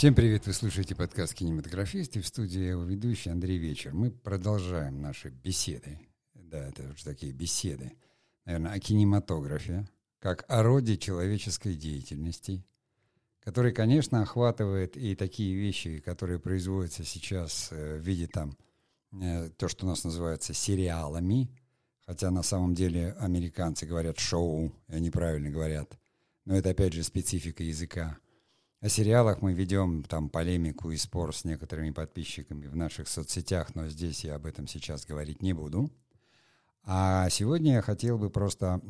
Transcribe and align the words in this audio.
Всем 0.00 0.14
привет! 0.14 0.46
Вы 0.46 0.54
слушаете 0.54 0.94
подкаст 0.94 1.34
«Кинематографисты» 1.34 2.22
в 2.22 2.26
студии 2.26 2.70
его 2.70 2.84
ведущий 2.84 3.28
Андрей 3.28 3.58
Вечер. 3.58 3.92
Мы 3.92 4.10
продолжаем 4.10 5.02
наши 5.02 5.28
беседы. 5.28 5.98
Да, 6.32 6.68
это 6.68 6.84
уже 6.90 7.04
такие 7.04 7.34
беседы. 7.34 7.92
Наверное, 8.46 8.72
о 8.72 8.78
кинематографе, 8.80 9.86
как 10.18 10.46
о 10.48 10.62
роде 10.62 10.96
человеческой 10.96 11.74
деятельности, 11.74 12.64
который, 13.40 13.72
конечно, 13.72 14.22
охватывает 14.22 14.96
и 14.96 15.14
такие 15.14 15.54
вещи, 15.54 15.98
которые 15.98 16.38
производятся 16.38 17.04
сейчас 17.04 17.68
э, 17.70 17.98
в 17.98 18.00
виде 18.00 18.26
там, 18.26 18.56
э, 19.12 19.50
то, 19.50 19.68
что 19.68 19.84
у 19.84 19.88
нас 19.90 20.02
называется 20.02 20.54
сериалами, 20.54 21.50
хотя 22.06 22.30
на 22.30 22.42
самом 22.42 22.74
деле 22.74 23.12
американцы 23.20 23.84
говорят 23.84 24.18
шоу, 24.18 24.72
и 24.88 24.94
они 24.94 25.10
правильно 25.10 25.50
говорят, 25.50 25.98
но 26.46 26.56
это 26.56 26.70
опять 26.70 26.94
же 26.94 27.02
специфика 27.02 27.62
языка– 27.62 28.16
о 28.80 28.88
сериалах 28.88 29.42
мы 29.42 29.52
ведем 29.52 30.02
там 30.04 30.30
полемику 30.30 30.90
и 30.90 30.96
спор 30.96 31.34
с 31.34 31.44
некоторыми 31.44 31.90
подписчиками 31.90 32.66
в 32.66 32.74
наших 32.74 33.08
соцсетях, 33.08 33.74
но 33.74 33.88
здесь 33.88 34.24
я 34.24 34.36
об 34.36 34.46
этом 34.46 34.66
сейчас 34.66 35.04
говорить 35.04 35.42
не 35.42 35.52
буду. 35.52 35.90
А 36.82 37.28
сегодня 37.28 37.74
я 37.74 37.82
хотел 37.82 38.16
бы 38.16 38.30
просто 38.30 38.80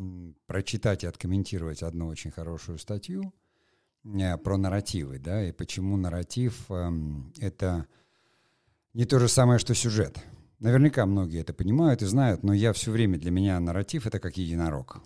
прочитать 0.46 1.02
и 1.02 1.08
откомментировать 1.08 1.82
одну 1.82 2.06
очень 2.06 2.30
хорошую 2.30 2.78
статью 2.78 3.34
э, 4.04 4.36
про 4.38 4.56
нарративы, 4.56 5.18
да, 5.18 5.48
и 5.48 5.50
почему 5.50 5.96
нарратив 5.96 6.70
э, 6.70 6.90
это 7.40 7.86
не 8.94 9.06
то 9.06 9.18
же 9.18 9.26
самое, 9.26 9.58
что 9.58 9.74
сюжет. 9.74 10.18
Наверняка 10.60 11.04
многие 11.04 11.40
это 11.40 11.52
понимают 11.52 12.02
и 12.02 12.06
знают, 12.06 12.44
но 12.44 12.52
я 12.52 12.72
все 12.72 12.92
время 12.92 13.18
для 13.18 13.32
меня 13.32 13.58
нарратив 13.58 14.06
это 14.06 14.20
как 14.20 14.36
единорог. 14.36 15.02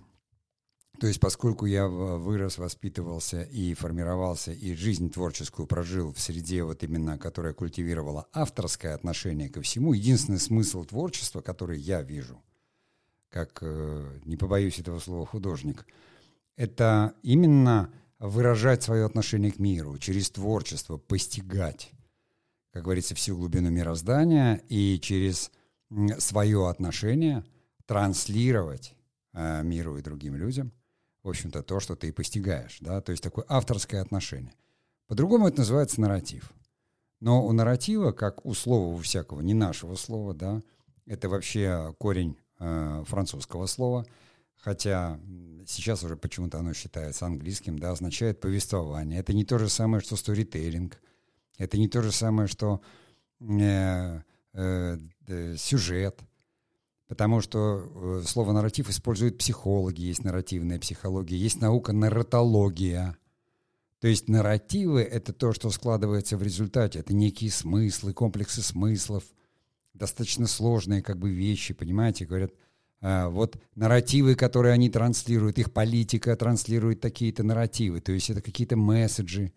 То 1.00 1.08
есть, 1.08 1.18
поскольку 1.18 1.66
я 1.66 1.88
вырос, 1.88 2.58
воспитывался 2.58 3.42
и 3.42 3.74
формировался, 3.74 4.52
и 4.52 4.74
жизнь 4.74 5.10
творческую 5.10 5.66
прожил 5.66 6.12
в 6.12 6.20
среде, 6.20 6.62
вот 6.62 6.84
именно, 6.84 7.18
которая 7.18 7.52
культивировала 7.52 8.28
авторское 8.32 8.94
отношение 8.94 9.48
ко 9.48 9.60
всему, 9.60 9.92
единственный 9.92 10.38
смысл 10.38 10.84
творчества, 10.84 11.40
который 11.40 11.80
я 11.80 12.02
вижу, 12.02 12.40
как, 13.28 13.58
э, 13.62 14.20
не 14.24 14.36
побоюсь 14.36 14.78
этого 14.78 15.00
слова, 15.00 15.26
художник, 15.26 15.84
это 16.56 17.14
именно 17.22 17.92
выражать 18.20 18.84
свое 18.84 19.04
отношение 19.04 19.50
к 19.50 19.58
миру, 19.58 19.98
через 19.98 20.30
творчество 20.30 20.96
постигать, 20.96 21.90
как 22.72 22.84
говорится, 22.84 23.16
всю 23.16 23.36
глубину 23.36 23.68
мироздания 23.68 24.62
и 24.68 25.00
через 25.00 25.50
свое 26.18 26.68
отношение 26.68 27.44
транслировать 27.84 28.94
э, 29.32 29.62
миру 29.64 29.98
и 29.98 30.02
другим 30.02 30.36
людям– 30.36 30.72
в 31.24 31.28
общем-то, 31.30 31.62
то, 31.62 31.80
что 31.80 31.96
ты 31.96 32.12
постигаешь, 32.12 32.76
да, 32.80 33.00
то 33.00 33.10
есть 33.10 33.24
такое 33.24 33.44
авторское 33.48 34.02
отношение. 34.02 34.54
По-другому 35.08 35.48
это 35.48 35.58
называется 35.58 36.00
нарратив. 36.00 36.52
Но 37.20 37.44
у 37.44 37.52
нарратива, 37.52 38.12
как 38.12 38.44
у 38.44 38.52
слова 38.52 38.94
у 38.94 38.98
всякого, 38.98 39.40
не 39.40 39.54
нашего 39.54 39.96
слова, 39.96 40.34
да, 40.34 40.62
это 41.06 41.30
вообще 41.30 41.94
корень 41.98 42.36
э, 42.60 43.04
французского 43.06 43.66
слова, 43.66 44.06
хотя 44.56 45.18
сейчас 45.66 46.04
уже 46.04 46.16
почему-то 46.16 46.58
оно 46.58 46.74
считается 46.74 47.24
английским, 47.24 47.78
да, 47.78 47.92
означает 47.92 48.40
повествование. 48.40 49.18
Это 49.18 49.32
не 49.32 49.44
то 49.44 49.58
же 49.58 49.70
самое, 49.70 50.02
что 50.02 50.16
сторителлинг, 50.16 51.00
это 51.56 51.78
не 51.78 51.88
то 51.88 52.02
же 52.02 52.12
самое, 52.12 52.48
что 52.48 52.82
э, 53.40 54.20
э, 54.52 55.56
сюжет– 55.56 56.20
Потому 57.08 57.40
что 57.40 58.20
э, 58.22 58.22
слово 58.26 58.52
нарратив 58.52 58.88
используют 58.88 59.38
психологи, 59.38 60.00
есть 60.00 60.24
нарративная 60.24 60.78
психология, 60.78 61.36
есть 61.36 61.60
наука 61.60 61.92
нарратология. 61.92 63.16
То 64.00 64.08
есть 64.08 64.28
нарративы— 64.28 65.02
это 65.02 65.32
то, 65.32 65.52
что 65.52 65.70
складывается 65.70 66.36
в 66.36 66.42
результате. 66.42 66.98
Это 66.98 67.14
некие 67.14 67.50
смыслы, 67.50 68.12
комплексы 68.12 68.62
смыслов, 68.62 69.24
достаточно 69.94 70.46
сложные 70.46 71.02
как 71.02 71.18
бы 71.18 71.30
вещи, 71.30 71.74
понимаете, 71.74 72.26
говорят, 72.26 72.52
а, 73.00 73.28
вот 73.28 73.58
нарративы, 73.74 74.34
которые 74.34 74.72
они 74.72 74.88
транслируют, 74.88 75.58
их 75.58 75.72
политика 75.72 76.34
транслирует 76.36 77.00
такие-то 77.00 77.42
нарративы, 77.42 78.00
то 78.00 78.12
есть 78.12 78.30
это 78.30 78.40
какие-то 78.40 78.76
месседжи, 78.76 79.52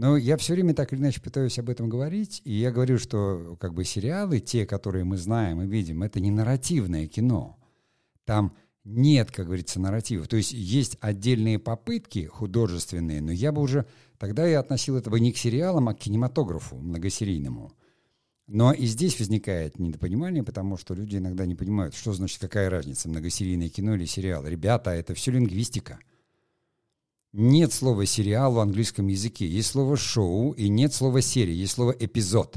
но 0.00 0.16
я 0.16 0.38
все 0.38 0.54
время 0.54 0.72
так 0.72 0.94
или 0.94 1.00
иначе 1.00 1.20
пытаюсь 1.20 1.58
об 1.58 1.68
этом 1.68 1.90
говорить, 1.90 2.40
и 2.46 2.54
я 2.54 2.70
говорю, 2.70 2.98
что 2.98 3.58
как 3.60 3.74
бы 3.74 3.84
сериалы, 3.84 4.40
те, 4.40 4.64
которые 4.64 5.04
мы 5.04 5.18
знаем 5.18 5.60
и 5.60 5.66
видим, 5.66 6.02
это 6.02 6.20
не 6.20 6.30
нарративное 6.30 7.06
кино. 7.06 7.58
Там 8.24 8.56
нет, 8.82 9.30
как 9.30 9.44
говорится, 9.44 9.78
нарративов. 9.78 10.26
То 10.26 10.38
есть 10.38 10.52
есть 10.52 10.96
отдельные 11.02 11.58
попытки 11.58 12.24
художественные, 12.24 13.20
но 13.20 13.30
я 13.30 13.52
бы 13.52 13.60
уже... 13.60 13.84
Тогда 14.16 14.46
я 14.46 14.60
относил 14.60 14.96
это 14.96 15.10
бы 15.10 15.20
не 15.20 15.32
к 15.32 15.36
сериалам, 15.36 15.90
а 15.90 15.94
к 15.94 15.98
кинематографу 15.98 16.76
многосерийному. 16.76 17.74
Но 18.46 18.72
и 18.72 18.86
здесь 18.86 19.18
возникает 19.18 19.78
недопонимание, 19.78 20.42
потому 20.42 20.78
что 20.78 20.94
люди 20.94 21.18
иногда 21.18 21.44
не 21.44 21.56
понимают, 21.56 21.94
что 21.94 22.14
значит, 22.14 22.40
какая 22.40 22.70
разница, 22.70 23.10
многосерийное 23.10 23.68
кино 23.68 23.96
или 23.96 24.06
сериал. 24.06 24.46
Ребята, 24.46 24.92
это 24.92 25.12
все 25.12 25.30
лингвистика– 25.30 25.98
нет 27.32 27.72
слова 27.72 28.06
«сериал» 28.06 28.54
в 28.54 28.58
английском 28.58 29.06
языке. 29.06 29.46
Есть 29.46 29.70
слово 29.70 29.96
«шоу» 29.96 30.52
и 30.52 30.68
нет 30.68 30.92
слова 30.92 31.20
«серия», 31.20 31.54
есть 31.54 31.72
слово 31.72 31.92
«эпизод». 31.92 32.56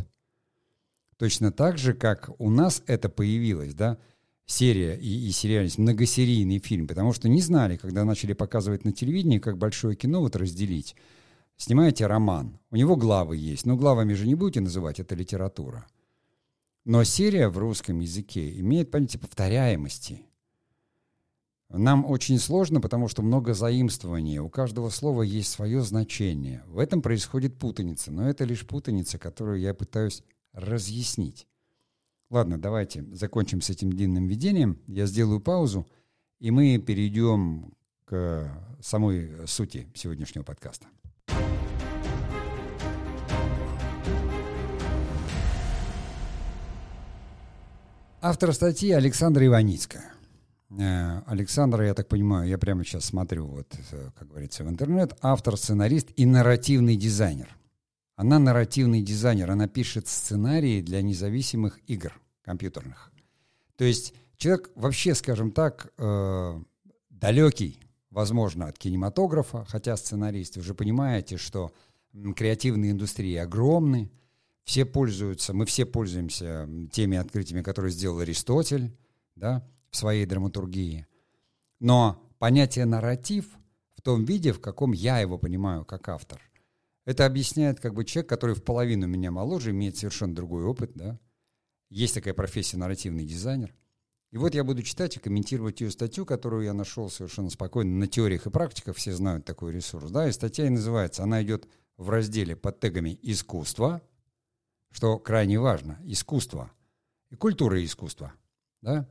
Точно 1.18 1.52
так 1.52 1.78
же, 1.78 1.94
как 1.94 2.32
у 2.40 2.50
нас 2.50 2.82
это 2.88 3.08
появилось, 3.08 3.76
да, 3.76 3.98
серия 4.46 4.96
и, 4.96 5.28
и 5.28 5.32
сериальность, 5.32 5.78
многосерийный 5.78 6.60
фильм, 6.60 6.88
потому 6.88 7.14
что 7.14 7.30
не 7.30 7.42
знали, 7.42 7.78
когда 7.78 8.04
начали 8.04 8.34
показывать 8.34 8.84
на 8.84 8.92
телевидении, 8.92 9.38
как 9.40 9.58
большое 9.58 9.96
кино 9.96 10.22
вот 10.22 10.36
разделить. 10.36 10.96
Снимаете 11.56 12.08
роман, 12.08 12.60
у 12.72 12.76
него 12.76 12.96
главы 12.96 13.38
есть, 13.38 13.66
но 13.66 13.78
главами 13.78 14.14
же 14.14 14.26
не 14.26 14.36
будете 14.36 14.60
называть, 14.60 15.00
это 15.00 15.14
литература. 15.14 15.86
Но 16.84 17.04
серия 17.04 17.48
в 17.48 17.58
русском 17.60 18.00
языке 18.00 18.60
имеет 18.60 18.92
понятие 18.92 19.20
повторяемости– 19.20 20.26
нам 21.78 22.06
очень 22.06 22.38
сложно, 22.38 22.80
потому 22.80 23.08
что 23.08 23.24
много 23.24 23.56
заимствований. 23.56 24.38
У 24.38 24.48
каждого 24.48 24.90
слова 24.90 25.24
есть 25.24 25.50
свое 25.50 25.82
значение. 25.82 26.64
В 26.68 26.78
этом 26.78 27.02
происходит 27.02 27.58
путаница, 27.58 28.12
но 28.12 28.30
это 28.30 28.44
лишь 28.44 28.66
путаница, 28.66 29.18
которую 29.18 29.60
я 29.60 29.74
пытаюсь 29.74 30.22
разъяснить. 30.54 31.48
Ладно, 32.30 32.60
давайте 32.60 33.04
закончим 33.12 33.62
с 33.62 33.72
этим 33.72 33.92
длинным 33.92 34.28
введением. 34.28 34.80
Я 34.88 35.08
сделаю 35.08 35.40
паузу, 35.40 35.88
и 36.40 36.52
мы 36.52 36.78
перейдем 36.78 37.74
к 38.06 38.52
самой 38.80 39.48
сути 39.48 39.88
сегодняшнего 39.96 40.44
подкаста. 40.44 40.88
Автор 48.22 48.54
статьи 48.54 48.92
Александра 48.92 49.46
Иваницкая. 49.46 50.13
Э, 50.80 51.22
Александра, 51.28 51.86
я 51.86 51.94
так 51.94 52.08
понимаю, 52.08 52.50
я 52.50 52.58
прямо 52.58 52.84
сейчас 52.84 53.06
смотрю, 53.06 53.46
вот, 53.46 53.68
э, 53.92 54.10
как 54.18 54.28
говорится, 54.28 54.64
в 54.64 54.70
интернет, 54.70 55.16
автор, 55.22 55.58
сценарист 55.58 56.10
и 56.16 56.26
нарративный 56.26 56.96
дизайнер. 56.96 57.56
Она 58.16 58.40
нарративный 58.40 59.02
дизайнер, 59.02 59.52
она 59.52 59.68
пишет 59.68 60.08
сценарии 60.08 60.82
для 60.82 61.02
независимых 61.02 61.80
игр 61.88 62.20
компьютерных. 62.42 63.12
То 63.76 63.86
есть 63.86 64.14
человек 64.38 64.72
вообще, 64.76 65.16
скажем 65.16 65.52
так, 65.52 65.92
э, 65.98 66.62
далекий, 67.10 67.80
возможно, 68.10 68.68
от 68.68 68.78
кинематографа, 68.78 69.66
хотя 69.66 69.96
сценарист, 69.98 70.58
вы 70.58 70.64
же 70.64 70.74
понимаете, 70.74 71.38
что 71.38 71.72
креативные 72.36 72.92
индустрии 72.92 73.36
огромны, 73.36 74.12
все 74.64 74.86
пользуются, 74.86 75.54
мы 75.54 75.66
все 75.66 75.86
пользуемся 75.86 76.70
теми 76.92 77.18
открытиями, 77.18 77.64
которые 77.64 77.92
сделал 77.92 78.20
Аристотель, 78.20 78.96
да, 79.36 79.68
в 79.94 79.98
своей 79.98 80.26
драматургии. 80.26 81.06
Но 81.80 82.20
понятие 82.40 82.86
нарратив 82.86 83.46
в 83.94 84.02
том 84.02 84.26
виде, 84.26 84.52
в 84.52 84.60
каком 84.60 84.92
я 84.92 85.20
его 85.20 85.38
понимаю 85.38 85.86
как 85.86 86.10
автор, 86.10 86.42
это 87.06 87.26
объясняет 87.26 87.80
как 87.80 87.94
бы 87.94 88.04
человек, 88.04 88.28
который 88.28 88.56
в 88.56 88.64
половину 88.64 89.06
меня 89.06 89.30
моложе, 89.30 89.70
имеет 89.70 89.96
совершенно 89.96 90.34
другой 90.34 90.64
опыт, 90.64 90.94
да. 90.96 91.20
Есть 91.90 92.16
такая 92.16 92.34
профессия 92.34 92.78
нарративный 92.78 93.24
дизайнер. 93.24 93.76
И 94.32 94.38
вот 94.38 94.56
я 94.56 94.64
буду 94.64 94.82
читать 94.82 95.16
и 95.16 95.20
комментировать 95.20 95.80
ее 95.82 95.92
статью, 95.92 96.26
которую 96.26 96.64
я 96.64 96.74
нашел 96.74 97.12
совершенно 97.12 97.52
спокойно 97.52 97.92
на 97.92 98.08
теориях 98.08 98.48
и 98.48 98.50
практиках, 98.50 98.96
все 98.96 99.14
знают 99.14 99.46
такой 99.46 99.72
ресурс, 99.72 100.10
да, 100.10 100.28
и 100.28 100.32
статья 100.32 100.66
и 100.66 100.70
называется, 100.70 101.22
она 101.22 101.44
идет 101.44 101.68
в 101.98 102.10
разделе 102.10 102.56
под 102.56 102.80
тегами 102.80 103.20
«Искусство», 103.22 104.02
что 104.90 105.20
крайне 105.20 105.60
важно, 105.60 106.00
искусство 106.04 106.72
и 107.30 107.36
культура 107.36 107.84
искусства, 107.84 108.34
да, 108.82 109.08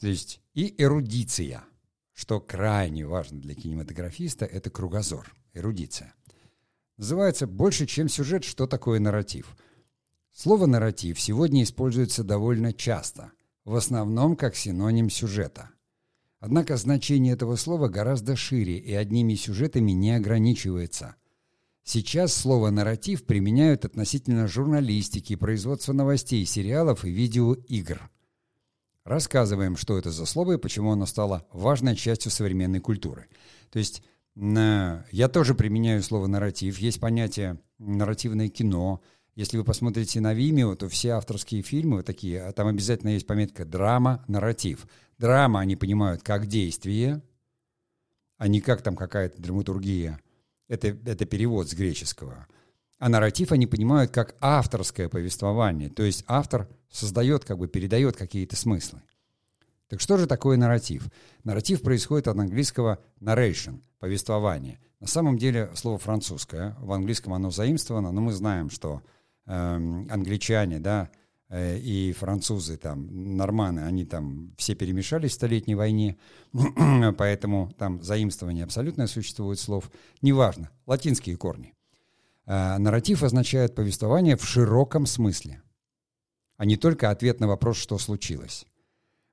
то 0.00 0.08
есть 0.08 0.40
и 0.54 0.74
эрудиция, 0.78 1.62
что 2.14 2.40
крайне 2.40 3.06
важно 3.06 3.38
для 3.40 3.54
кинематографиста, 3.54 4.46
это 4.46 4.70
кругозор, 4.70 5.30
эрудиция. 5.52 6.14
Называется 6.96 7.46
«Больше, 7.46 7.86
чем 7.86 8.08
сюжет. 8.08 8.44
Что 8.44 8.66
такое 8.66 8.98
нарратив?» 8.98 9.56
Слово 10.32 10.66
«нарратив» 10.66 11.20
сегодня 11.20 11.62
используется 11.62 12.24
довольно 12.24 12.72
часто, 12.72 13.32
в 13.64 13.74
основном 13.74 14.36
как 14.36 14.56
синоним 14.56 15.10
сюжета. 15.10 15.70
Однако 16.38 16.76
значение 16.78 17.34
этого 17.34 17.56
слова 17.56 17.88
гораздо 17.88 18.36
шире 18.36 18.78
и 18.78 18.94
одними 18.94 19.34
сюжетами 19.34 19.92
не 19.92 20.16
ограничивается. 20.16 21.16
Сейчас 21.84 22.32
слово 22.32 22.70
«нарратив» 22.70 23.24
применяют 23.24 23.84
относительно 23.84 24.46
журналистики, 24.46 25.36
производства 25.36 25.92
новостей, 25.92 26.44
сериалов 26.46 27.04
и 27.04 27.10
видеоигр. 27.10 28.10
Рассказываем, 29.04 29.76
что 29.76 29.96
это 29.98 30.10
за 30.10 30.26
слово 30.26 30.52
и 30.52 30.58
почему 30.58 30.92
оно 30.92 31.06
стало 31.06 31.46
важной 31.52 31.96
частью 31.96 32.30
современной 32.30 32.80
культуры. 32.80 33.28
То 33.70 33.78
есть 33.78 34.02
я 34.36 35.28
тоже 35.32 35.54
применяю 35.54 36.02
слово 36.02 36.26
«нарратив». 36.26 36.78
Есть 36.78 37.00
понятие 37.00 37.58
«нарративное 37.78 38.48
кино». 38.48 39.02
Если 39.36 39.56
вы 39.56 39.64
посмотрите 39.64 40.20
на 40.20 40.34
Vimeo, 40.34 40.76
то 40.76 40.88
все 40.88 41.10
авторские 41.10 41.62
фильмы 41.62 42.02
такие, 42.02 42.42
а 42.42 42.52
там 42.52 42.66
обязательно 42.66 43.10
есть 43.10 43.26
пометка 43.26 43.64
«драма», 43.64 44.24
«нарратив». 44.28 44.86
Драма 45.18 45.60
они 45.60 45.76
понимают 45.76 46.22
как 46.22 46.46
действие, 46.46 47.22
а 48.36 48.48
не 48.48 48.60
как 48.60 48.82
там 48.82 48.96
какая-то 48.96 49.40
драматургия. 49.40 50.20
Это, 50.68 50.88
это 50.88 51.24
перевод 51.26 51.68
с 51.68 51.74
греческого. 51.74 52.46
А 53.00 53.08
нарратив 53.08 53.50
они 53.50 53.66
понимают 53.66 54.12
как 54.12 54.36
авторское 54.40 55.08
повествование. 55.08 55.88
То 55.88 56.02
есть 56.02 56.22
автор 56.28 56.68
создает, 56.90 57.44
как 57.44 57.56
бы 57.56 57.66
передает 57.66 58.16
какие-то 58.16 58.56
смыслы. 58.56 59.00
Так 59.88 60.00
что 60.00 60.18
же 60.18 60.26
такое 60.26 60.58
нарратив? 60.58 61.08
Нарратив 61.42 61.82
происходит 61.82 62.28
от 62.28 62.38
английского 62.38 62.98
narration– 63.20 63.80
повествование. 64.00 64.78
На 65.00 65.06
самом 65.06 65.38
деле 65.38 65.70
слово 65.74 65.98
французское, 65.98 66.76
в 66.78 66.92
английском 66.92 67.32
оно 67.32 67.50
заимствовано, 67.50 68.12
но 68.12 68.20
мы 68.20 68.32
знаем, 68.32 68.68
что 68.68 69.02
э, 69.46 69.52
англичане, 69.52 70.78
да, 70.78 71.10
э, 71.48 71.78
и 71.78 72.12
французы, 72.12 72.76
там, 72.76 73.36
норманы, 73.36 73.80
они 73.80 74.04
там 74.04 74.52
все 74.58 74.74
перемешались 74.74 75.30
в 75.30 75.34
Столетней 75.34 75.74
войне, 75.74 76.18
поэтому 77.16 77.72
там 77.78 78.02
заимствование 78.02 78.64
абсолютное 78.64 79.06
существует 79.06 79.58
слов. 79.58 79.90
Неважно, 80.20 80.70
латинские 80.86 81.36
корни. 81.36 81.72
Э, 82.50 82.78
нарратив 82.78 83.22
означает 83.22 83.76
повествование 83.76 84.36
в 84.36 84.44
широком 84.44 85.06
смысле, 85.06 85.62
а 86.56 86.64
не 86.64 86.76
только 86.76 87.10
ответ 87.10 87.38
на 87.38 87.46
вопрос, 87.46 87.76
что 87.76 87.96
случилось. 87.96 88.66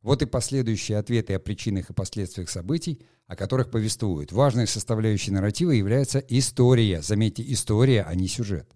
Вот 0.03 0.21
и 0.21 0.27
последующие 0.27 0.99
ответы 0.99 1.33
о 1.33 1.39
причинах 1.39 1.89
и 1.89 1.93
последствиях 1.93 2.47
событий, 2.47 3.01
о 3.25 3.35
которых 3.35 3.71
повествуют. 3.71 4.31
Важной 4.31 4.67
составляющей 4.67 5.31
нарратива 5.31 5.71
является 5.71 6.19
история. 6.19 7.01
Заметьте, 7.01 7.43
история, 7.51 8.03
а 8.03 8.13
не 8.13 8.27
сюжет. 8.27 8.69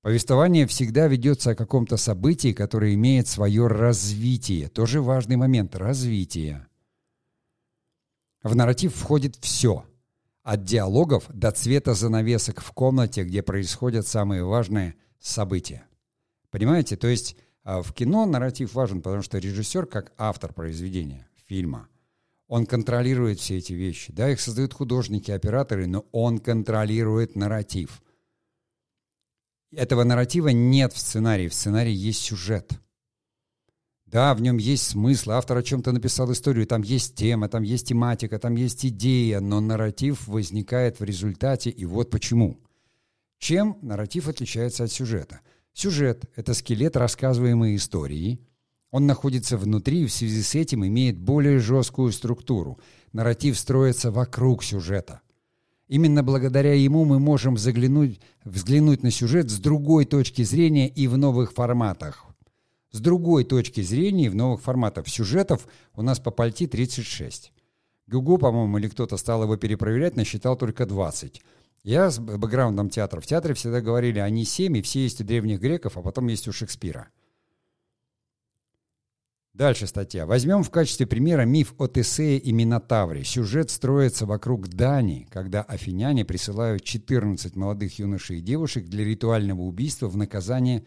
Повествование 0.00 0.68
всегда 0.68 1.08
ведется 1.08 1.50
о 1.50 1.56
каком-то 1.56 1.96
событии, 1.96 2.52
которое 2.52 2.94
имеет 2.94 3.26
свое 3.26 3.66
развитие. 3.66 4.68
Тоже 4.68 5.02
важный 5.02 5.34
момент– 5.34 5.74
развитие. 5.74 6.68
В 8.44 8.54
нарратив 8.54 8.94
входит 8.94 9.34
все. 9.40 9.84
От 10.44 10.62
диалогов 10.62 11.24
до 11.28 11.50
цвета 11.50 11.94
занавесок 11.94 12.60
в 12.60 12.70
комнате, 12.70 13.24
где 13.24 13.42
происходят 13.42 14.06
самые 14.06 14.44
важные 14.44 14.94
события. 15.18 15.84
Понимаете? 16.50 16.96
То 16.96 17.08
есть 17.08 17.36
а 17.64 17.82
в 17.82 17.94
кино 17.94 18.26
нарратив 18.26 18.74
важен, 18.74 19.00
потому 19.00 19.22
что 19.22 19.38
режиссер, 19.38 19.86
как 19.86 20.12
автор 20.18 20.52
произведения, 20.52 21.26
фильма, 21.46 21.88
он 22.46 22.66
контролирует 22.66 23.40
все 23.40 23.56
эти 23.56 23.72
вещи. 23.72 24.12
Да, 24.12 24.30
их 24.30 24.38
создают 24.40 24.74
художники, 24.74 25.30
операторы, 25.30 25.86
но 25.86 26.04
он 26.12 26.38
контролирует 26.38 27.36
нарратив. 27.36 28.02
Этого 29.72 30.04
нарратива 30.04 30.48
нет 30.48 30.92
в 30.92 30.98
сценарии. 30.98 31.48
В 31.48 31.54
сценарии 31.54 31.92
есть 31.92 32.20
сюжет. 32.20 32.70
Да, 34.14 34.34
в 34.34 34.40
нем 34.40 34.56
есть 34.56 34.84
смысл. 34.84 35.32
Автор 35.32 35.58
о 35.58 35.62
чем-то 35.62 35.92
написал 35.92 36.32
историю. 36.32 36.66
Там 36.66 36.80
есть 36.80 37.14
тема, 37.14 37.50
там 37.50 37.62
есть 37.62 37.88
тематика, 37.88 38.38
там 38.38 38.54
есть 38.54 38.86
идея. 38.86 39.40
Но 39.40 39.60
нарратив 39.60 40.26
возникает 40.26 41.00
в 41.00 41.04
результате. 41.04 41.68
И 41.68 41.84
вот 41.84 42.08
почему. 42.10 42.58
Чем 43.38 43.76
нарратив 43.82 44.28
отличается 44.28 44.84
от 44.84 44.92
сюжета– 44.92 45.40
Сюжет— 45.74 46.24
это 46.36 46.54
скелет 46.54 46.96
рассказываемой 46.96 47.74
истории. 47.74 48.38
Он 48.92 49.06
находится 49.06 49.58
внутри 49.58 50.02
и 50.02 50.06
в 50.06 50.12
связи 50.12 50.40
с 50.40 50.54
этим 50.54 50.86
имеет 50.86 51.18
более 51.18 51.58
жесткую 51.58 52.12
структуру. 52.12 52.78
Нарратив 53.12 53.58
строится 53.58 54.12
вокруг 54.12 54.62
сюжета. 54.62 55.20
Именно 55.88 56.22
благодаря 56.22 56.74
ему 56.74 57.04
мы 57.04 57.18
можем 57.18 57.58
заглянуть, 57.58 58.20
взглянуть 58.44 59.02
на 59.02 59.10
сюжет 59.10 59.50
с 59.50 59.58
другой 59.58 60.04
точки 60.04 60.42
зрения 60.42 60.88
и 60.88 61.08
в 61.08 61.18
новых 61.18 61.52
форматах. 61.52 62.24
С 62.94 63.00
другой 63.00 63.42
точки 63.42 63.80
зрения 63.80 64.26
и 64.26 64.28
в 64.28 64.36
новых 64.36 64.60
форматах. 64.62 65.08
Сюжетов 65.08 65.66
у 65.96 66.02
нас 66.02 66.20
по 66.20 66.30
пальти 66.30 66.68
36. 66.68 67.52
Гугу, 68.06 68.38
по-моему, 68.38 68.78
или 68.78 68.86
кто-то 68.86 69.16
стал 69.16 69.42
его 69.42 69.56
перепроверять, 69.56 70.14
насчитал 70.14 70.56
только 70.56 70.86
20. 70.86 71.42
Я 71.82 72.08
с 72.08 72.20
бэкграундом 72.20 72.90
театра. 72.90 73.20
В 73.20 73.26
театре 73.26 73.54
всегда 73.54 73.80
говорили, 73.80 74.20
они 74.20 74.44
семь, 74.44 74.76
и 74.76 74.82
все 74.82 75.00
есть 75.00 75.20
у 75.20 75.24
древних 75.24 75.58
греков, 75.58 75.96
а 75.96 76.02
потом 76.02 76.28
есть 76.28 76.46
у 76.46 76.52
Шекспира. 76.52 77.08
Дальше 79.54 79.88
статья. 79.88 80.24
Возьмем 80.24 80.62
в 80.62 80.70
качестве 80.70 81.08
примера 81.08 81.42
миф 81.42 81.74
о 81.78 81.88
Тесее 81.88 82.38
и 82.38 82.52
Минотавре. 82.52 83.24
Сюжет 83.24 83.70
строится 83.70 84.24
вокруг 84.24 84.68
Дани, 84.68 85.26
когда 85.32 85.62
афиняне 85.62 86.24
присылают 86.24 86.84
14 86.84 87.56
молодых 87.56 87.98
юношей 87.98 88.38
и 88.38 88.40
девушек 88.40 88.84
для 88.84 89.04
ритуального 89.04 89.62
убийства 89.62 90.06
в 90.06 90.16
наказание 90.16 90.84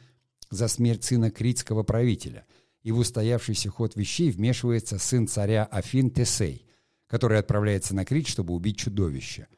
за 0.49 0.67
смерть 0.67 1.03
сына 1.03 1.31
критского 1.31 1.83
правителя. 1.83 2.45
И 2.83 2.91
в 2.91 2.99
устоявшийся 2.99 3.69
ход 3.69 3.95
вещей 3.95 4.31
вмешивается 4.31 4.97
сын 4.99 5.27
царя 5.27 5.65
Афин 5.65 6.09
Тесей, 6.09 6.65
который 7.07 7.39
отправляется 7.39 7.95
на 7.95 8.05
Крит, 8.05 8.27
чтобы 8.27 8.53
убить 8.53 8.77
чудовище– 8.77 9.47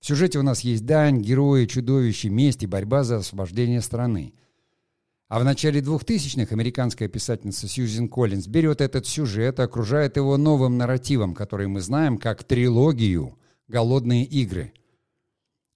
в 0.00 0.06
сюжете 0.06 0.38
у 0.38 0.42
нас 0.42 0.60
есть 0.60 0.86
дань, 0.86 1.20
герои, 1.20 1.66
чудовища, 1.66 2.30
месть 2.30 2.62
и 2.62 2.66
борьба 2.66 3.02
за 3.02 3.16
освобождение 3.16 3.80
страны. 3.80 4.32
А 5.28 5.40
в 5.40 5.44
начале 5.44 5.80
2000-х 5.80 6.54
американская 6.54 7.08
писательница 7.08 7.68
Сьюзен 7.68 8.08
Коллинз 8.08 8.46
берет 8.46 8.80
этот 8.80 9.06
сюжет 9.06 9.58
и 9.58 9.62
окружает 9.62 10.16
его 10.16 10.36
новым 10.36 10.78
нарративом, 10.78 11.34
который 11.34 11.66
мы 11.66 11.80
знаем 11.80 12.16
как 12.16 12.44
трилогию 12.44 13.36
«Голодные 13.66 14.24
игры». 14.24 14.72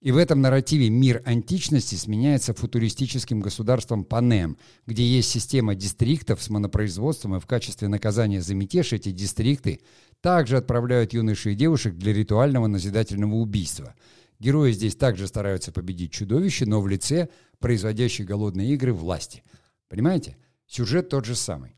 И 0.03 0.11
в 0.11 0.17
этом 0.17 0.41
нарративе 0.41 0.91
мир 0.91 1.23
античности 1.25 1.95
сменяется 1.95 2.53
футуристическим 2.53 3.39
государством 3.39 4.03
Панем, 4.03 4.57
где 4.85 5.03
есть 5.03 5.29
система 5.29 5.73
дистриктов 5.73 6.43
с 6.43 6.49
монопроизводством, 6.49 7.37
и 7.37 7.39
в 7.39 7.47
качестве 7.47 7.87
наказания 7.87 8.41
за 8.41 8.53
мятеж 8.53 8.93
эти 8.93 9.09
дистрикты 9.09 9.79
также 10.21 10.57
отправляют 10.57 11.13
юношей 11.13 11.53
и 11.53 11.55
девушек 11.55 11.95
для 11.95 12.13
ритуального 12.13 12.67
назидательного 12.67 13.33
убийства– 13.33 13.95
Герои 14.43 14.73
здесь 14.73 14.97
также 14.97 15.27
стараются 15.27 15.71
победить 15.71 16.11
чудовище, 16.11 16.65
но 16.65 16.81
в 16.81 16.87
лице 16.89 17.29
производящей 17.59 18.25
голодные 18.25 18.73
игры 18.73 18.91
власти. 18.91 19.41
Понимаете? 19.87 20.35
Сюжет 20.67 21.07
тот 21.07 21.23
же 21.23 21.33
самый. 21.33 21.77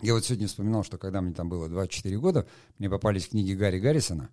Я 0.00 0.14
вот 0.14 0.24
сегодня 0.24 0.48
вспоминал, 0.48 0.82
что 0.82 0.98
когда 0.98 1.20
мне 1.20 1.32
там 1.32 1.48
было 1.48 1.68
24 1.68 2.18
года, 2.18 2.48
мне 2.78 2.90
попались 2.90 3.28
книги 3.28 3.52
Гарри 3.52 3.78
Гаррисона. 3.78 4.30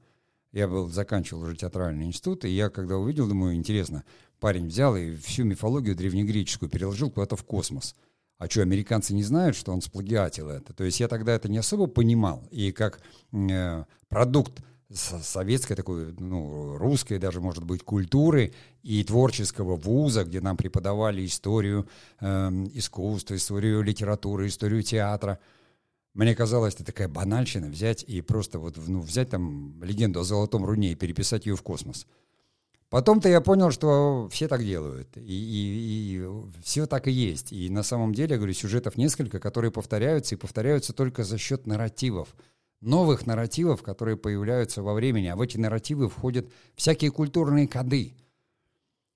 Я 0.51 0.67
был, 0.67 0.89
заканчивал 0.89 1.43
уже 1.43 1.55
театральный 1.55 2.05
институт, 2.05 2.45
и 2.45 2.49
я 2.49 2.69
когда 2.69 2.97
увидел, 2.97 3.27
думаю, 3.27 3.55
интересно, 3.55 4.03
парень 4.39 4.67
взял 4.67 4.95
и 4.95 5.15
всю 5.15 5.43
мифологию 5.43 5.95
древнегреческую 5.95 6.69
переложил 6.69 7.11
куда-то 7.11 7.35
в 7.35 7.43
космос. 7.43 7.95
А 8.39 8.49
что, 8.49 8.61
американцы 8.61 9.13
не 9.13 9.23
знают, 9.23 9.55
что 9.55 9.73
он 9.73 9.81
сплагиатил 9.81 10.49
это? 10.49 10.73
То 10.73 10.85
есть 10.85 10.99
я 11.01 11.07
тогда 11.07 11.33
это 11.33 11.49
не 11.49 11.57
особо 11.57 11.87
понимал. 11.87 12.47
И 12.51 12.71
как 12.71 13.01
э, 13.33 13.83
продукт 14.07 14.63
советской 14.91 15.75
такой, 15.75 16.13
ну, 16.17 16.77
русской 16.77 17.19
даже, 17.19 17.41
может 17.41 17.63
быть, 17.63 17.83
культуры 17.83 18.53
и 18.81 19.03
творческого 19.03 19.75
вуза, 19.75 20.23
где 20.23 20.41
нам 20.41 20.57
преподавали 20.57 21.25
историю 21.25 21.87
э, 22.21 22.49
искусства, 22.73 23.35
историю 23.35 23.83
литературы, 23.83 24.47
историю 24.47 24.81
театра. 24.83 25.39
Мне 26.19 26.35
казалось, 26.35 26.73
это 26.75 26.83
такая 26.83 27.07
банальщина 27.07 27.67
взять 27.67 28.03
и 28.03 28.19
просто 28.19 28.59
вот, 28.59 28.75
ну, 28.87 28.99
взять 28.99 29.29
там 29.29 29.81
легенду 29.81 30.19
о 30.19 30.23
Золотом 30.25 30.65
Руне 30.65 30.91
и 30.91 30.95
переписать 30.95 31.45
ее 31.45 31.55
в 31.55 31.63
космос. 31.63 32.05
Потом-то 32.89 33.29
я 33.29 33.39
понял, 33.39 33.71
что 33.71 34.27
все 34.29 34.49
так 34.49 34.65
делают, 34.65 35.15
и, 35.15 35.21
и, 35.21 36.17
и 36.17 36.27
все 36.61 36.87
так 36.87 37.07
и 37.07 37.11
есть. 37.11 37.53
И 37.53 37.69
на 37.69 37.83
самом 37.83 38.13
деле, 38.13 38.33
я 38.33 38.37
говорю, 38.37 38.53
сюжетов 38.53 38.97
несколько, 38.97 39.39
которые 39.39 39.71
повторяются, 39.71 40.35
и 40.35 40.37
повторяются 40.37 40.91
только 40.91 41.23
за 41.23 41.37
счет 41.37 41.65
нарративов– 41.65 42.35
новых 42.81 43.25
нарративов, 43.25 43.81
которые 43.81 44.17
появляются 44.17 44.81
во 44.81 44.93
времени, 44.93 45.27
а 45.27 45.35
в 45.35 45.41
эти 45.41 45.57
нарративы 45.57 46.09
входят 46.09 46.49
всякие 46.75 47.11
культурные 47.11 47.67
коды. 47.67 48.15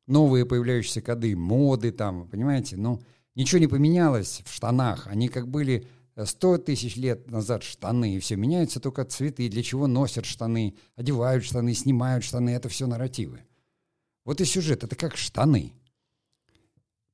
Новые 0.06 0.46
появляющиеся 0.46 1.02
коды, 1.02 1.36
моды 1.36 1.92
там, 1.92 2.28
понимаете? 2.28 2.76
Ну, 2.76 3.02
ничего 3.36 3.60
не 3.60 3.68
поменялось 3.68 4.42
в 4.46 4.54
штанах. 4.54 5.08
Они 5.08 5.30
как 5.30 5.48
были 5.48 5.88
100 6.16 6.60
тысяч 6.60 6.96
лет 6.96 7.30
назад 7.30 7.64
штаны, 7.64 8.16
и 8.16 8.20
все 8.20 8.36
меняются 8.36 8.80
только 8.80 9.04
цветы, 9.06 9.50
для 9.50 9.64
чего 9.64 9.88
носят 9.88 10.26
штаны, 10.26 10.76
одевают 10.96 11.44
штаны, 11.44 11.74
снимают 11.74 12.24
штаны, 12.24 12.52
это 12.52 12.70
все 12.70 12.88
нарративы. 12.88 13.42
Вот 14.26 14.40
и 14.40 14.46
сюжет, 14.46 14.84
это 14.84 14.96
как 14.96 15.18
штаны. 15.18 15.74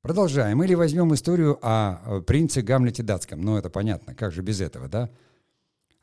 Продолжаем. 0.01 0.63
Или 0.63 0.75
возьмем 0.75 1.13
историю 1.13 1.59
о 1.61 2.21
принце 2.21 2.61
Гамлете 2.61 3.03
датском. 3.03 3.41
Ну, 3.41 3.57
это 3.57 3.69
понятно, 3.69 4.15
как 4.15 4.31
же 4.31 4.41
без 4.41 4.61
этого, 4.61 4.87
да? 4.87 5.09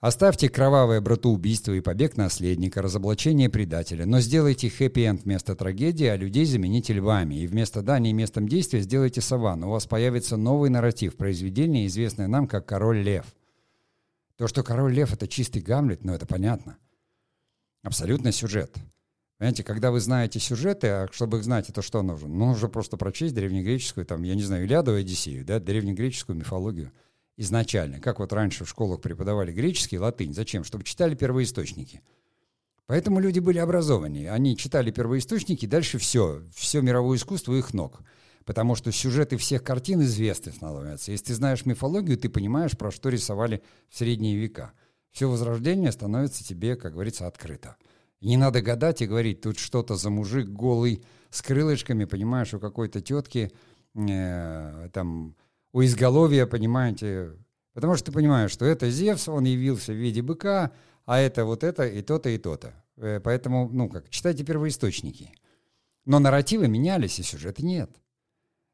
Оставьте 0.00 0.50
кровавое 0.50 1.00
братоубийство 1.00 1.72
и 1.72 1.80
побег 1.80 2.18
наследника, 2.18 2.82
разоблачение 2.82 3.48
предателя, 3.48 4.04
но 4.04 4.20
сделайте 4.20 4.68
хэппи-энд 4.68 5.22
вместо 5.22 5.54
трагедии, 5.54 6.04
а 6.04 6.16
людей 6.16 6.44
замените 6.44 6.92
львами. 6.92 7.36
И 7.36 7.46
вместо 7.46 7.80
Дании 7.80 8.12
местом 8.12 8.46
действия 8.46 8.80
сделайте 8.80 9.22
саванну. 9.22 9.68
У 9.68 9.70
вас 9.70 9.86
появится 9.86 10.36
новый 10.36 10.68
нарратив 10.68 11.16
произведения, 11.16 11.86
известное 11.86 12.28
нам 12.28 12.46
как 12.46 12.66
«Король 12.66 12.98
лев». 12.98 13.24
То, 14.36 14.48
что 14.48 14.62
«Король 14.62 14.92
лев»— 14.92 15.12
это 15.14 15.26
чистый 15.26 15.62
Гамлет, 15.62 16.04
ну 16.04 16.12
это 16.12 16.26
понятно. 16.26 16.76
Абсолютно 17.82 18.32
сюжет. 18.32 18.74
Понимаете, 19.38 19.64
когда 19.64 19.90
вы 19.90 20.00
знаете 20.00 20.40
сюжеты, 20.40 20.88
а 20.88 21.08
чтобы 21.10 21.38
их 21.38 21.44
знать, 21.44 21.70
это 21.70 21.80
что 21.80 22.02
нужно? 22.02 22.28
Ну, 22.28 22.48
нужно 22.48 22.68
просто 22.68 22.98
прочесть 22.98 23.34
древнегреческую, 23.34 24.04
там, 24.04 24.24
я 24.24 24.34
не 24.34 24.42
знаю, 24.42 24.64
Илиаду 24.64 24.94
и 24.94 25.00
Одиссею, 25.00 25.42
да, 25.42 25.58
древнегреческую 25.58 26.36
мифологию— 26.36 26.92
изначально. 27.36 28.00
Как 28.00 28.18
вот 28.18 28.32
раньше 28.32 28.64
в 28.64 28.68
школах 28.68 29.00
преподавали 29.00 29.52
греческий, 29.52 29.98
латынь. 29.98 30.34
Зачем? 30.34 30.64
Чтобы 30.64 30.84
читали 30.84 31.14
первоисточники. 31.14 32.02
Поэтому 32.86 33.20
люди 33.20 33.40
были 33.40 33.58
образованнее. 33.58 34.30
Они 34.30 34.56
читали 34.56 34.90
первоисточники, 34.90 35.66
дальше 35.66 35.98
все. 35.98 36.42
Все 36.54 36.80
мировое 36.80 37.18
искусство 37.18 37.54
их 37.54 37.74
ног. 37.74 38.00
Потому 38.44 38.76
что 38.76 38.92
сюжеты 38.92 39.36
всех 39.36 39.64
картин 39.64 40.02
известны 40.02 40.52
становятся. 40.52 41.10
Если 41.10 41.26
ты 41.26 41.34
знаешь 41.34 41.66
мифологию, 41.66 42.16
ты 42.16 42.28
понимаешь, 42.28 42.78
про 42.78 42.92
что 42.92 43.08
рисовали 43.08 43.62
в 43.88 43.98
средние 43.98 44.36
века. 44.36 44.72
Все 45.10 45.28
возрождение 45.28 45.90
становится 45.90 46.44
тебе, 46.44 46.76
как 46.76 46.92
говорится, 46.92 47.26
открыто. 47.26 47.76
Не 48.20 48.36
надо 48.36 48.62
гадать 48.62 49.02
и 49.02 49.06
говорить, 49.06 49.40
тут 49.40 49.58
что-то 49.58 49.96
за 49.96 50.10
мужик 50.10 50.48
голый, 50.48 51.02
с 51.30 51.42
крылышками, 51.42 52.04
понимаешь, 52.04 52.54
у 52.54 52.60
какой-то 52.60 53.00
тетки 53.00 53.50
э, 53.94 54.88
там 54.92 55.34
у 55.76 55.84
изголовья, 55.84 56.46
понимаете, 56.46 57.32
потому 57.74 57.96
что 57.96 58.06
ты 58.06 58.12
понимаешь, 58.12 58.50
что 58.50 58.64
это 58.64 58.88
Зевс, 58.88 59.28
он 59.28 59.44
явился 59.44 59.92
в 59.92 59.96
виде 59.96 60.22
быка, 60.22 60.72
а 61.04 61.18
это 61.18 61.44
вот 61.44 61.62
это 61.62 61.86
и 61.86 62.00
то-то, 62.00 62.30
и 62.30 62.38
то-то. 62.38 62.72
Э, 62.96 63.20
поэтому, 63.22 63.68
ну 63.70 63.90
как, 63.90 64.08
читайте 64.08 64.42
первоисточники. 64.42 65.32
Но 66.06 66.18
нарративы 66.18 66.66
менялись, 66.66 67.18
и 67.18 67.22
сюжеты 67.22 67.62
нет. 67.62 67.90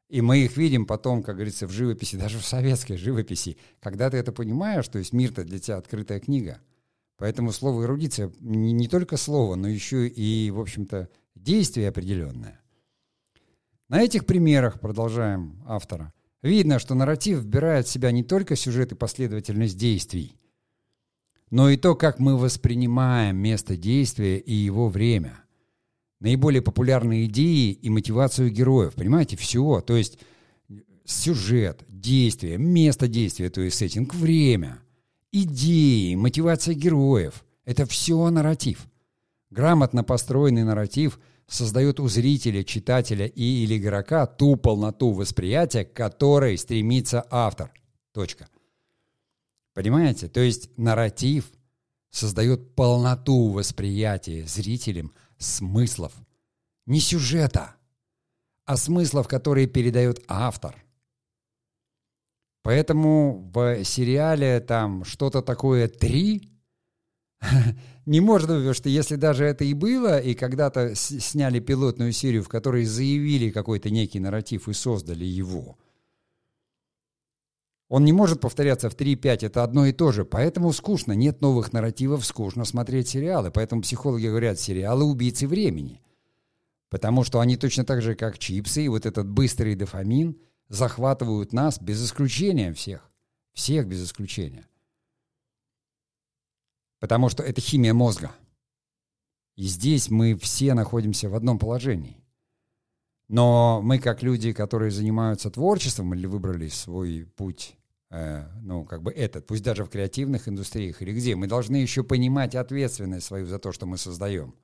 И 0.07 0.21
мы 0.21 0.37
их 0.45 0.55
видим 0.55 0.85
потом, 0.85 1.23
как 1.23 1.35
говорится, 1.35 1.67
в 1.67 1.71
живописи, 1.71 2.15
даже 2.25 2.39
в 2.39 2.45
советской 2.45 2.95
живописи. 2.95 3.57
Когда 3.81 4.09
ты 4.09 4.15
это 4.15 4.31
понимаешь, 4.31 4.87
то 4.87 4.97
есть 4.97 5.11
мир-то 5.11 5.43
для 5.43 5.59
тебя 5.59 5.75
открытая 5.75 6.21
книга. 6.21 6.61
Поэтому 7.17 7.51
слово 7.51 7.83
эрудиция 7.83 8.31
не, 8.39 8.71
не 8.71 8.87
только 8.87 9.17
слово, 9.17 9.55
но 9.55 9.67
еще 9.67 10.07
и, 10.07 10.49
в 10.51 10.59
общем-то, 10.61 11.09
действие 11.35 11.89
определенное. 11.89 12.61
На 13.89 14.01
этих 14.01 14.25
примерах, 14.25 14.79
продолжаем 14.79 15.61
автора, 15.67 16.13
Видно, 16.43 16.77
что 16.77 16.93
нарратив 16.93 17.39
вбирает 17.39 17.87
в 17.87 17.89
себя 17.89 18.11
не 18.11 18.21
только 18.21 18.57
сюжет 18.57 18.91
и 18.91 18.95
последовательность 18.95 19.77
действий, 19.77 20.35
но 21.49 21.69
и 21.69 21.77
то, 21.77 21.95
как 21.95 22.19
мы 22.19 22.37
воспринимаем 22.37 23.37
место 23.37 23.77
действия 23.77 24.39
и 24.39 24.53
его 24.53 24.89
время. 24.89 25.39
Наиболее 26.19 26.61
популярные 26.61 27.25
идеи 27.25 27.71
и 27.71 27.89
мотивацию 27.89 28.51
героев. 28.51 28.93
Понимаете, 28.95 29.37
все. 29.37 29.81
То 29.81 29.95
есть 29.95 30.19
сюжет, 31.05 31.83
действие, 31.87 32.57
место 32.57 33.07
действия, 33.07 33.49
то 33.49 33.61
есть 33.61 33.77
сеттинг, 33.77 34.13
время, 34.13 34.79
идеи, 35.31 36.15
мотивация 36.15 36.75
героев. 36.75 37.45
Это 37.63 37.85
все 37.85 38.29
нарратив. 38.29 38.85
Грамотно 39.49 40.03
построенный 40.03 40.63
нарратив– 40.63 41.19
создает 41.47 41.99
у 41.99 42.07
зрителя, 42.07 42.63
читателя 42.63 43.25
и 43.25 43.63
или 43.63 43.77
игрока 43.77 44.25
ту 44.25 44.55
полноту 44.55 45.11
восприятия, 45.11 45.85
к 45.85 45.93
которой 45.93 46.57
стремится 46.57 47.25
автор. 47.29 47.71
Точка. 48.13 48.47
Понимаете? 49.73 50.27
То 50.27 50.39
есть 50.39 50.69
нарратив 50.77 51.51
создает 52.11 52.75
полноту 52.75 53.49
восприятия 53.49 54.45
зрителям 54.45 55.13
смыслов. 55.37 56.13
Не 56.85 56.99
сюжета, 56.99 57.75
а 58.65 58.77
смыслов, 58.77 59.27
которые 59.27 59.67
передает 59.67 60.23
автор. 60.27 60.75
Поэтому 62.61 63.51
в 63.53 63.83
сериале 63.83 64.61
там 64.61 65.03
что-то 65.03 65.41
такое 65.41 65.87
три 65.87 66.52
не 68.05 68.19
может 68.19 68.49
быть, 68.49 68.57
потому 68.57 68.73
что 68.73 68.89
если 68.89 69.15
даже 69.15 69.45
это 69.45 69.63
и 69.63 69.73
было, 69.73 70.19
и 70.19 70.33
когда-то 70.33 70.95
сняли 70.95 71.59
пилотную 71.59 72.11
серию, 72.11 72.43
в 72.43 72.49
которой 72.49 72.85
заявили 72.85 73.49
какой-то 73.49 73.89
некий 73.89 74.19
нарратив 74.19 74.67
и 74.67 74.73
создали 74.73 75.25
его, 75.25 75.77
он 77.89 78.05
не 78.05 78.11
может 78.11 78.39
повторяться 78.39 78.89
в 78.89 78.95
3-5, 78.95 79.45
это 79.45 79.63
одно 79.63 79.85
и 79.85 79.91
то 79.91 80.11
же. 80.11 80.25
Поэтому 80.25 80.73
скучно, 80.73 81.11
нет 81.11 81.41
новых 81.41 81.73
нарративов, 81.73 82.25
скучно 82.25 82.65
смотреть 82.65 83.09
сериалы. 83.09 83.51
Поэтому 83.51 83.83
психологи 83.83 84.25
говорят, 84.25 84.59
сериалы 84.59 85.03
убийцы 85.03 85.47
времени. 85.47 86.01
Потому 86.89 87.23
что 87.23 87.39
они 87.39 87.55
точно 87.55 87.85
так 87.85 88.01
же, 88.01 88.15
как 88.15 88.39
чипсы 88.39 88.85
и 88.85 88.87
вот 88.87 89.05
этот 89.05 89.29
быстрый 89.29 89.75
дофамин, 89.75 90.37
захватывают 90.69 91.53
нас 91.53 91.79
без 91.79 92.03
исключения 92.03 92.73
всех. 92.73 93.11
Всех 93.53 93.85
без 93.85 94.03
исключения. 94.03 94.65
Потому 97.03 97.27
что 97.27 97.43
это 97.43 97.59
химия 97.59 97.93
мозга. 97.93 98.31
И 99.57 99.63
здесь 99.63 100.09
мы 100.09 100.37
все 100.37 100.73
находимся 100.73 101.27
в 101.27 101.35
одном 101.35 101.59
положении. 101.59 102.23
Но 103.27 103.81
мы, 103.83 103.99
как 103.99 104.23
люди, 104.23 104.53
которые 104.53 104.89
занимаются 104.89 105.51
творчеством 105.51 106.13
или 106.13 106.27
выбрали 106.27 106.69
свой 106.69 107.25
путь, 107.35 107.75
э, 108.09 108.47
ну, 108.61 108.85
как 108.85 109.03
бы 109.03 109.11
этот, 109.11 109.45
пусть 109.45 109.63
даже 109.63 109.83
в 109.83 109.89
креативных 109.89 110.47
индустриях 110.47 111.01
или 111.01 111.11
где, 111.11 111.35
мы 111.35 111.47
должны 111.47 111.75
еще 111.75 112.05
понимать 112.05 112.55
ответственность 112.55 113.25
свою 113.25 113.47
за 113.47 113.59
то, 113.59 113.73
что 113.73 113.85
мы 113.85 113.97
создаем. 113.97 114.55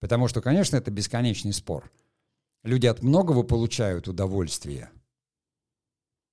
Потому 0.00 0.26
что, 0.26 0.42
конечно, 0.42 0.76
это 0.76 0.90
бесконечный 0.90 1.52
спор. 1.52 1.88
Люди 2.64 2.88
от 2.88 3.00
многого 3.04 3.44
получают 3.44 4.08
удовольствие– 4.08 4.90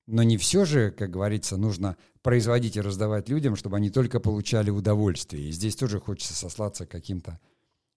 но 0.08 0.24
не 0.24 0.38
все 0.38 0.64
же, 0.64 0.92
как 0.92 1.12
говорится, 1.12 1.58
нужно 1.58 1.98
производить 2.22 2.78
и 2.78 2.82
раздавать 2.82 3.28
людям, 3.28 3.58
чтобы 3.58 3.76
они 3.76 3.90
только 3.90 4.20
получали 4.22 4.70
удовольствие. 4.70 5.50
И 5.50 5.52
здесь 5.52 5.76
тоже 5.76 6.00
хочется 6.00 6.34
сослаться 6.34 6.86
каким-то 6.86 7.40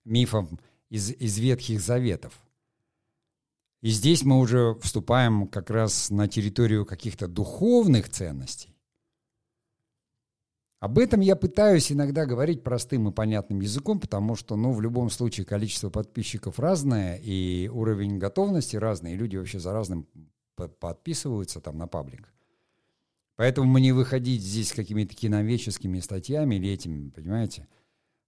мифом 0.05 0.59
из, 0.89 1.13
из 1.13 1.39
Ветхих 1.39 1.81
Заветов. 1.81 2.39
И 3.81 3.91
здесь 3.91 4.25
мы 4.25 4.39
уже 4.39 4.75
вступаем 4.83 5.47
как 5.47 5.71
раз 5.71 6.11
на 6.11 6.29
территорию 6.29 6.85
каких-то 6.85 7.29
духовных 7.29 8.11
ценностей. 8.11 8.77
Об 10.81 10.99
этом 10.99 11.21
я 11.21 11.37
пытаюсь 11.37 11.93
иногда 11.93 12.27
говорить 12.27 12.65
простым 12.65 13.09
и 13.09 13.13
понятным 13.13 13.61
языком, 13.61 14.01
потому 14.01 14.35
что, 14.35 14.57
ну, 14.57 14.73
в 14.73 14.81
любом 14.81 15.11
случае 15.11 15.47
количество 15.47 15.91
подписчиков 15.91 16.59
разное, 16.59 17.17
и 17.17 17.69
уровень 17.69 18.19
готовности 18.19 18.77
разный, 18.77 19.13
и 19.13 19.17
люди 19.17 19.37
вообще 19.37 19.61
за 19.61 19.73
разным 19.73 20.09
подписываются 20.69 21.61
там 21.61 21.79
на 21.79 21.87
паблик. 21.87 22.29
Поэтому 23.37 23.71
мне 23.71 23.95
выходить 23.95 24.43
здесь 24.43 24.73
какими-то 24.73 25.15
киновеческими 25.15 26.01
статьями 26.01 26.57
или 26.57 26.71
этими, 26.71 27.09
понимаете? 27.09 27.69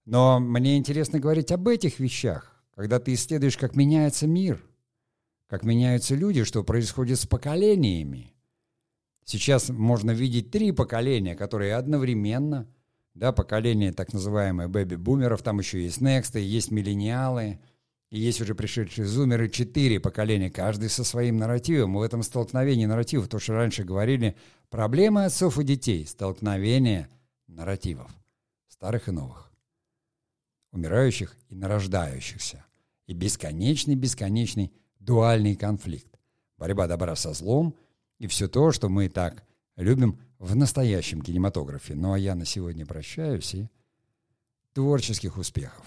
Но 0.05 0.39
мне 0.39 0.77
интересно 0.77 1.19
говорить 1.19 1.51
об 1.51 1.67
этих 1.67 1.99
вещах, 1.99 2.55
когда 2.75 2.99
ты 2.99 3.13
исследуешь, 3.13 3.57
как 3.57 3.75
меняется 3.75 4.27
мир, 4.27 4.63
как 5.47 5.63
меняются 5.63 6.15
люди, 6.15 6.43
что 6.43 6.63
происходит 6.63 7.19
с 7.19 7.27
поколениями. 7.27 8.33
Сейчас 9.23 9.69
можно 9.69 10.11
видеть 10.11 10.51
три 10.51 10.71
поколения, 10.71 11.35
которые 11.35 11.75
одновременно, 11.75 12.67
да, 13.13 13.31
поколение 13.31 13.93
так 13.93 14.11
называемое 14.11 14.67
бэби-бумеров, 14.67 15.43
там 15.43 15.59
еще 15.59 15.81
есть 15.81 16.01
нексты, 16.01 16.39
есть 16.39 16.71
миллениалы– 16.71 17.59
и 18.13 18.19
есть 18.19 18.39
уже 18.41 18.53
пришедшие 18.53 19.07
зумеры, 19.07 19.49
четыре 19.49 19.99
поколения, 19.99 20.51
каждый 20.51 20.87
со 20.89 21.03
своим 21.03 21.37
нарративом. 21.37 21.95
В 21.95 22.01
этом 22.03 22.21
столкновении 22.21 22.85
нарративов, 22.85 23.27
то, 23.27 23.39
что 23.39 23.53
раньше 23.53 23.83
говорили, 23.83 24.37
проблемы 24.69 25.25
отцов 25.25 25.57
и 25.57 25.63
детей, 25.63 26.05
столкновение 26.05 27.09
нарративов, 27.47 28.11
старых 28.67 29.07
и 29.07 29.11
новых, 29.11 29.51
умирающих 30.71 31.35
и 31.49 31.55
нарождающихся. 31.55 32.63
И 33.07 33.13
бесконечный-бесконечный 33.13 34.71
дуальный 34.99 35.55
конфликт. 35.55 36.19
Борьба 36.59 36.85
добра 36.85 37.15
со 37.15 37.33
злом 37.33 37.75
и 38.19 38.27
все 38.27 38.47
то, 38.47 38.71
что 38.71 38.89
мы 38.89 39.09
так 39.09 39.43
любим 39.75 40.19
в 40.37 40.55
настоящем 40.55 41.23
кинематографе. 41.23 41.95
Ну 41.95 42.13
а 42.13 42.19
я 42.19 42.35
на 42.35 42.45
сегодня 42.45 42.85
прощаюсь 42.85 43.55
и 43.55 43.67
творческих 44.73 45.35
успехов. 45.37 45.83